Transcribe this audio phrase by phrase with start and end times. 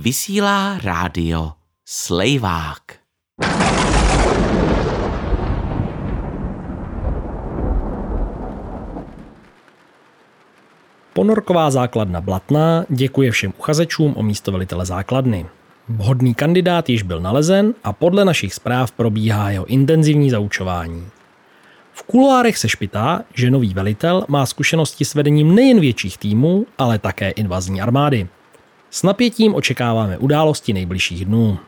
[0.00, 1.52] vysílá rádio
[1.88, 2.80] Slejvák.
[11.12, 15.46] Ponorková základna Blatná děkuje všem uchazečům o místo velitele základny.
[15.88, 21.06] Vhodný kandidát již byl nalezen a podle našich zpráv probíhá jeho intenzivní zaučování.
[21.92, 26.98] V kuloárech se špitá, že nový velitel má zkušenosti s vedením nejen větších týmů, ale
[26.98, 28.28] také invazní armády.
[28.90, 31.58] S napětím očekáváme události nejbližších dnů.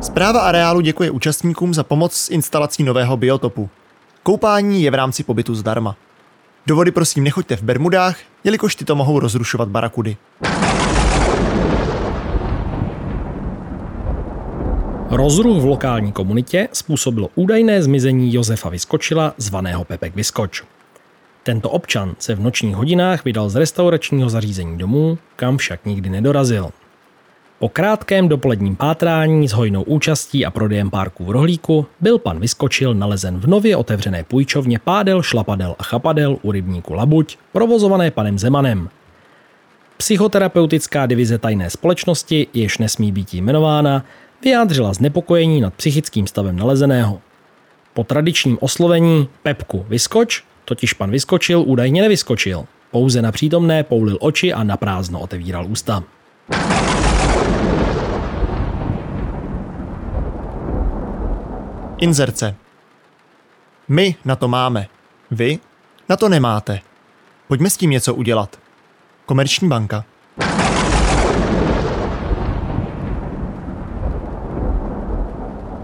[0.00, 3.70] Zpráva areálu děkuje účastníkům za pomoc s instalací nového biotopu.
[4.22, 5.96] Koupání je v rámci pobytu zdarma.
[6.66, 10.16] Do vody prosím nechoďte v Bermudách, jelikož ty to mohou rozrušovat barakudy.
[15.10, 20.64] Rozruch v lokální komunitě způsobilo údajné zmizení Josefa Vyskočila, zvaného Pepek Vyskoč.
[21.42, 26.70] Tento občan se v nočních hodinách vydal z restauračního zařízení domů, kam však nikdy nedorazil.
[27.58, 32.94] Po krátkém dopoledním pátrání s hojnou účastí a prodejem párků v rohlíku byl pan Vyskočil
[32.94, 38.88] nalezen v nově otevřené půjčovně pádel, šlapadel a chapadel u rybníku Labuť, provozované panem Zemanem.
[39.96, 44.04] Psychoterapeutická divize tajné společnosti, jež nesmí být jmenována,
[44.42, 47.20] vyjádřila znepokojení nad psychickým stavem nalezeného.
[47.94, 52.64] Po tradičním oslovení Pepku vyskoč, totiž pan vyskočil, údajně nevyskočil.
[52.90, 56.02] Pouze na přítomné poulil oči a naprázdno otevíral ústa.
[61.98, 62.54] Inzerce.
[63.88, 64.86] My na to máme.
[65.30, 65.58] Vy
[66.08, 66.80] na to nemáte.
[67.48, 68.58] Pojďme s tím něco udělat.
[69.26, 70.04] Komerční banka.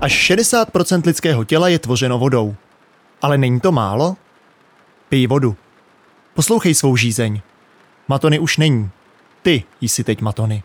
[0.00, 2.54] Až 60% lidského těla je tvořeno vodou.
[3.22, 4.16] Ale není to málo?
[5.08, 5.56] Pij vodu.
[6.34, 7.40] Poslouchej svou žízeň.
[8.08, 8.90] Matony už není.
[9.42, 10.62] Ty jsi teď matony.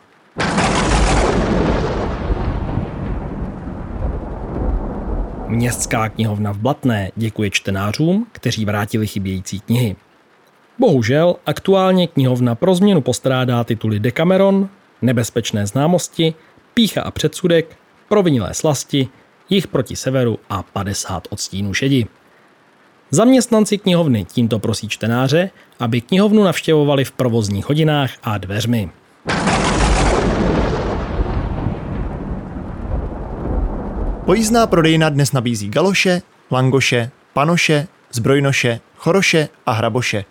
[5.47, 9.95] Městská knihovna v Blatné děkuje čtenářům, kteří vrátili chybějící knihy.
[10.79, 14.69] Bohužel aktuálně knihovna pro změnu postrádá tituly Decameron,
[15.01, 16.33] Nebezpečné známosti,
[16.73, 17.77] Pícha a předsudek,
[18.09, 19.07] Provinilé slasti,
[19.49, 22.07] Jich proti severu a 50 odstínů šedi.
[23.13, 25.49] Zaměstnanci knihovny tímto prosí čtenáře,
[25.79, 28.89] aby knihovnu navštěvovali v provozních hodinách a dveřmi.
[34.25, 36.21] Pojízdná prodejna dnes nabízí galoše,
[36.51, 40.25] langoše, panoše, zbrojnoše, choroše a hraboše.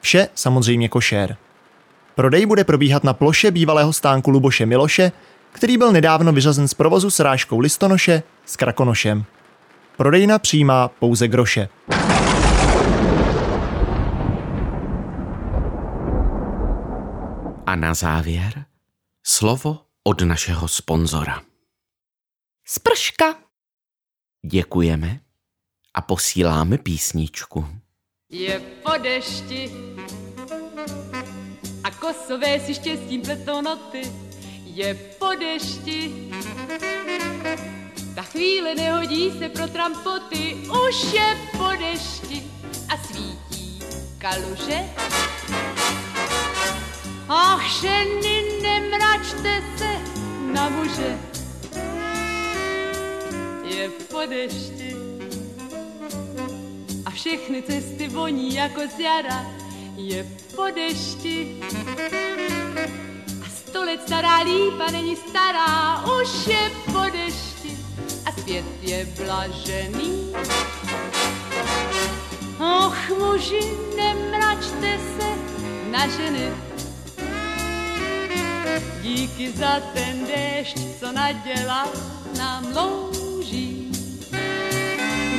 [0.00, 1.36] Vše samozřejmě košér.
[2.14, 5.12] Prodej bude probíhat na ploše bývalého stánku Luboše Miloše,
[5.52, 9.24] který byl nedávno vyřazen z provozu s rážkou listonoše s krakonošem.
[9.96, 11.68] Prodejna přijímá pouze groše.
[17.72, 18.64] A na závěr
[19.22, 21.42] slovo od našeho sponzora.
[22.64, 23.38] Sprška.
[24.46, 25.20] Děkujeme
[25.94, 27.68] a posíláme písničku.
[28.28, 29.70] Je po dešti
[31.84, 34.12] a kosové si štěstím pletou noty.
[34.64, 36.30] Je po dešti,
[38.14, 40.56] ta chvíle nehodí se pro trampoty.
[40.88, 42.50] Už je po dešti
[42.88, 43.80] a svítí
[44.18, 44.78] kaluže.
[47.80, 49.90] Ženy, nemračte se
[50.52, 51.18] na muže.
[53.64, 54.96] Je po dešti
[57.04, 59.46] a všechny cesty voní jako z jara.
[59.96, 61.60] Je po dešti
[63.44, 67.78] a sto let stará lípa není stará, už je po dešti
[68.26, 70.32] a svět je blažený.
[72.60, 73.60] Och, muži,
[73.96, 75.28] nemračte se
[75.90, 76.52] na ženy,
[79.02, 81.88] Díky za ten déšť, co nadělal
[82.38, 83.90] nám louží.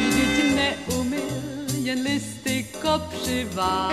[0.09, 1.23] Vždyť neumil
[1.73, 3.91] jen listy kopřivá.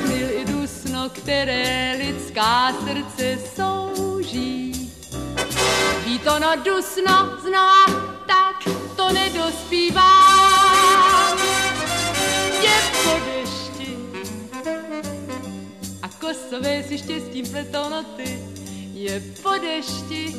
[0.00, 4.92] Smil i dusno, které lidská srdce souží.
[6.04, 7.84] Ví to no dusno znova,
[8.26, 10.31] tak to nedospívá.
[16.32, 18.38] Kosové si štěstím pletou noty.
[18.94, 20.34] Je po dešti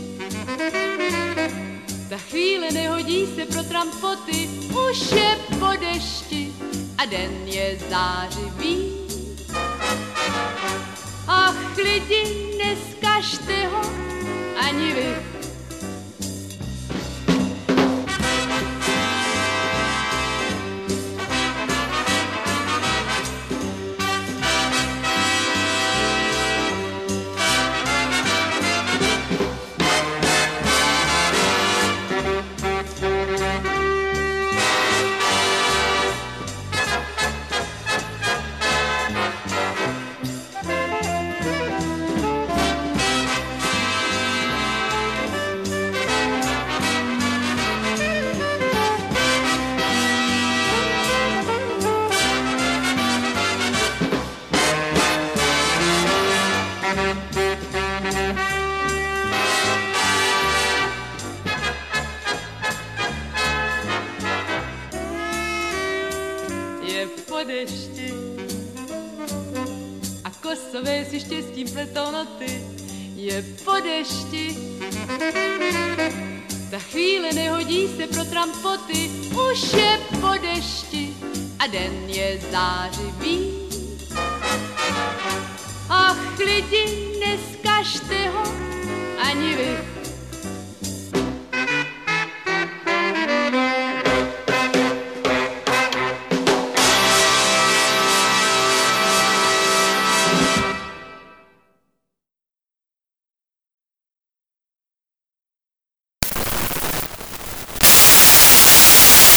[2.09, 4.49] ta chvíle nehodí se pro trampoty,
[4.89, 6.53] už je po dešti
[6.97, 8.91] a den je zářivý.
[11.27, 13.81] Ach, lidi, neskažte ho
[14.55, 15.32] ani vy.
[71.13, 72.63] Si štěstím pletou noty,
[73.15, 74.57] je po dešti.
[76.71, 79.11] Ta chvíle nehodí se pro trampoty,
[79.51, 81.13] už je po dešti
[81.59, 83.52] a den je zářivý